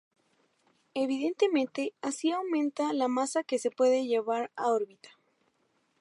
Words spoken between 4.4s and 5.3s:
a órbita.